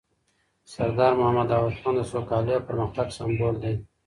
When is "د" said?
1.97-2.01